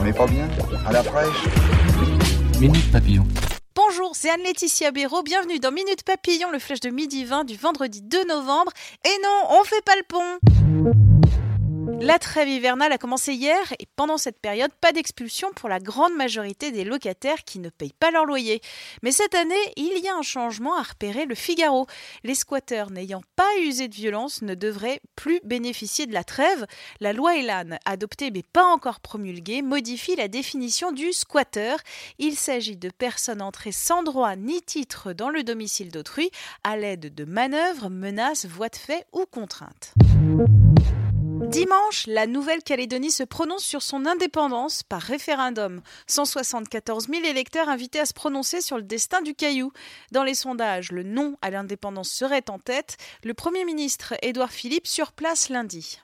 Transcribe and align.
On 0.00 0.04
n'est 0.04 0.12
pas 0.12 0.26
bien 0.26 0.48
À 0.86 0.92
la 0.92 1.02
fraîche 1.02 1.44
Minute 2.60 2.92
Papillon. 2.92 3.26
Bonjour, 3.74 4.12
c'est 4.14 4.30
Anne-Laetitia 4.30 4.90
Béraud. 4.90 5.22
Bienvenue 5.22 5.58
dans 5.58 5.72
Minute 5.72 6.02
Papillon, 6.04 6.50
le 6.50 6.58
flash 6.58 6.80
de 6.80 6.90
midi 6.90 7.24
20 7.24 7.44
du 7.44 7.56
vendredi 7.56 8.02
2 8.02 8.26
novembre. 8.26 8.72
Et 9.04 9.22
non, 9.22 9.58
on 9.60 9.64
fait 9.64 9.84
pas 9.84 9.94
le 9.96 10.02
pont 10.06 10.98
la 12.00 12.18
trêve 12.18 12.48
hivernale 12.48 12.92
a 12.92 12.98
commencé 12.98 13.34
hier 13.34 13.72
et 13.78 13.86
pendant 13.96 14.18
cette 14.18 14.40
période, 14.40 14.70
pas 14.80 14.92
d'expulsion 14.92 15.50
pour 15.54 15.68
la 15.68 15.80
grande 15.80 16.14
majorité 16.14 16.70
des 16.70 16.84
locataires 16.84 17.44
qui 17.44 17.58
ne 17.58 17.70
payent 17.70 17.92
pas 17.92 18.10
leur 18.10 18.24
loyer. 18.24 18.60
Mais 19.02 19.10
cette 19.10 19.34
année, 19.34 19.54
il 19.76 19.98
y 20.02 20.08
a 20.08 20.14
un 20.14 20.22
changement 20.22 20.76
à 20.78 20.82
repérer 20.82 21.26
le 21.26 21.34
Figaro. 21.34 21.86
Les 22.22 22.34
squatteurs 22.34 22.90
n'ayant 22.90 23.22
pas 23.36 23.48
usé 23.60 23.88
de 23.88 23.94
violence 23.94 24.42
ne 24.42 24.54
devraient 24.54 25.00
plus 25.16 25.40
bénéficier 25.44 26.06
de 26.06 26.14
la 26.14 26.24
trêve. 26.24 26.66
La 27.00 27.12
loi 27.12 27.36
Elan, 27.36 27.78
adoptée 27.84 28.30
mais 28.30 28.44
pas 28.44 28.64
encore 28.64 29.00
promulguée, 29.00 29.62
modifie 29.62 30.16
la 30.16 30.28
définition 30.28 30.92
du 30.92 31.12
squatter. 31.12 31.76
Il 32.18 32.36
s'agit 32.36 32.76
de 32.76 32.90
personnes 32.90 33.42
entrées 33.42 33.72
sans 33.72 34.02
droit 34.02 34.36
ni 34.36 34.62
titre 34.62 35.12
dans 35.12 35.30
le 35.30 35.42
domicile 35.42 35.90
d'autrui 35.90 36.30
à 36.62 36.76
l'aide 36.76 37.12
de 37.12 37.24
manœuvres, 37.24 37.90
menaces, 37.90 38.46
voies 38.46 38.68
de 38.68 38.76
fait 38.76 39.04
ou 39.12 39.26
contraintes. 39.26 39.94
Dimanche, 41.48 42.06
la 42.06 42.26
Nouvelle-Calédonie 42.26 43.10
se 43.10 43.22
prononce 43.22 43.64
sur 43.64 43.80
son 43.80 44.04
indépendance 44.04 44.82
par 44.82 45.00
référendum. 45.00 45.80
174 46.06 47.08
000 47.08 47.24
électeurs 47.24 47.70
invités 47.70 48.00
à 48.00 48.04
se 48.04 48.12
prononcer 48.12 48.60
sur 48.60 48.76
le 48.76 48.82
destin 48.82 49.22
du 49.22 49.34
Caillou. 49.34 49.72
Dans 50.12 50.24
les 50.24 50.34
sondages, 50.34 50.92
le 50.92 51.02
non 51.02 51.36
à 51.40 51.50
l'indépendance 51.50 52.10
serait 52.10 52.50
en 52.50 52.58
tête. 52.58 52.98
Le 53.24 53.32
Premier 53.32 53.64
ministre 53.64 54.14
Édouard 54.20 54.52
Philippe 54.52 54.86
sur 54.86 55.12
place 55.12 55.48
lundi. 55.48 56.00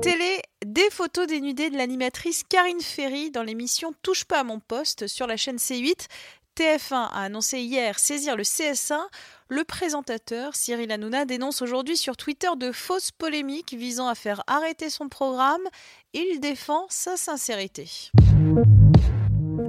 Télé, 0.00 0.40
des 0.64 0.88
photos 0.90 1.26
dénudées 1.26 1.68
de 1.68 1.76
l'animatrice 1.76 2.42
Karine 2.42 2.80
Ferry 2.80 3.30
dans 3.30 3.42
l'émission 3.42 3.92
Touche 4.02 4.24
pas 4.24 4.40
à 4.40 4.44
mon 4.44 4.60
poste 4.60 5.06
sur 5.06 5.26
la 5.26 5.36
chaîne 5.36 5.56
C8. 5.56 6.08
TF1 6.56 6.94
a 6.94 7.22
annoncé 7.22 7.60
hier 7.60 7.98
saisir 7.98 8.36
le 8.36 8.44
CSA. 8.44 9.08
Le 9.48 9.64
présentateur, 9.64 10.54
Cyril 10.54 10.92
Hanouna, 10.92 11.24
dénonce 11.24 11.62
aujourd'hui 11.62 11.96
sur 11.96 12.16
Twitter 12.16 12.48
de 12.56 12.70
fausses 12.70 13.10
polémiques 13.10 13.74
visant 13.74 14.06
à 14.06 14.14
faire 14.14 14.42
arrêter 14.46 14.88
son 14.88 15.08
programme. 15.08 15.62
Il 16.12 16.38
défend 16.40 16.86
sa 16.88 17.16
sincérité. 17.16 17.88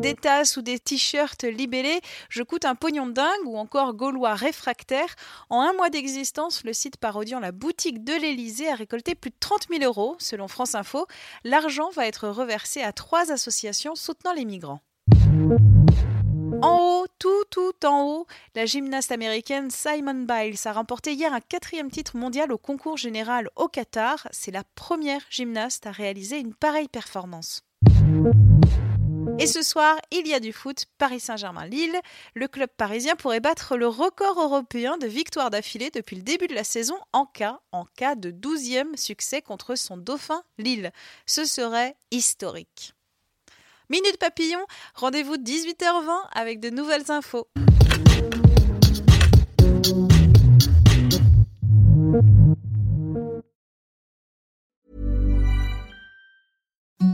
Des 0.02 0.14
tasses 0.14 0.58
ou 0.58 0.62
des 0.62 0.78
t-shirts 0.78 1.44
libellés, 1.44 2.00
je 2.30 2.44
coûte 2.44 2.66
un 2.66 2.76
pognon 2.76 3.08
dingue 3.08 3.46
ou 3.46 3.58
encore 3.58 3.96
gaulois 3.96 4.36
réfractaire. 4.36 5.16
En 5.50 5.62
un 5.62 5.74
mois 5.74 5.90
d'existence, 5.90 6.64
le 6.64 6.74
site 6.74 6.98
parodiant 6.98 7.40
la 7.40 7.52
boutique 7.52 8.04
de 8.04 8.14
l'Elysée 8.14 8.70
a 8.70 8.76
récolté 8.76 9.16
plus 9.16 9.32
de 9.32 9.36
30 9.40 9.68
000 9.72 9.84
euros, 9.84 10.16
selon 10.20 10.48
France 10.48 10.76
Info. 10.76 11.08
L'argent 11.44 11.90
va 11.90 12.06
être 12.06 12.28
reversé 12.28 12.84
à 12.84 12.94
trois 12.94 13.32
associations 13.32 13.96
soutenant 13.96 14.34
les 14.34 14.46
migrants. 14.46 14.82
En 16.66 16.80
haut, 16.80 17.06
tout 17.20 17.44
tout 17.52 17.86
en 17.86 18.02
haut, 18.08 18.28
la 18.56 18.66
gymnaste 18.66 19.12
américaine 19.12 19.70
Simon 19.70 20.26
Biles 20.26 20.58
a 20.66 20.74
remporté 20.74 21.14
hier 21.14 21.32
un 21.32 21.40
quatrième 21.40 21.92
titre 21.92 22.18
mondial 22.18 22.52
au 22.52 22.58
concours 22.58 22.98
général 22.98 23.50
au 23.56 23.68
Qatar. 23.68 24.28
C'est 24.32 24.50
la 24.50 24.64
première 24.74 25.22
gymnaste 25.30 25.86
à 25.86 25.92
réaliser 25.92 26.40
une 26.40 26.56
pareille 26.56 26.88
performance. 26.88 27.62
Et 29.38 29.46
ce 29.46 29.62
soir, 29.62 29.96
il 30.10 30.28
y 30.28 30.34
a 30.34 30.40
du 30.40 30.54
foot, 30.54 30.86
Paris 30.98 31.20
Saint-Germain-Lille. 31.20 32.00
Le 32.34 32.48
club 32.48 32.70
parisien 32.76 33.16
pourrait 33.16 33.42
battre 33.42 33.78
le 33.78 33.88
record 33.88 34.42
européen 34.42 34.98
de 34.98 35.06
victoires 35.06 35.52
d'affilée 35.52 35.92
depuis 35.92 36.16
le 36.16 36.24
début 36.24 36.48
de 36.48 36.56
la 36.56 36.64
saison 36.64 36.98
en 37.14 37.28
cas, 37.28 37.60
en 37.74 37.86
cas 37.86 38.16
de 38.16 38.32
douzième 38.32 38.98
succès 38.98 39.44
contre 39.44 39.76
son 39.76 39.98
dauphin 39.98 40.42
Lille. 40.58 40.92
Ce 41.28 41.46
serait 41.46 41.96
historique. 42.10 42.96
Minute 43.90 44.18
Papillon, 44.18 44.66
rendez-vous 44.96 45.38
18h20 45.38 46.28
avec 46.34 46.60
de 46.60 46.70
nouvelles 46.70 47.12
infos. 47.12 47.48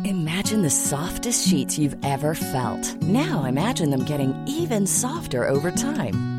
Imagine 0.06 0.62
the 0.62 0.70
softest 0.70 1.48
sheets 1.48 1.78
you've 1.78 1.98
ever 2.04 2.34
felt. 2.34 3.02
Now 3.02 3.44
imagine 3.46 3.90
them 3.90 4.06
getting 4.06 4.34
even 4.48 4.88
softer 4.88 5.48
over 5.48 5.72
time. 5.72 6.31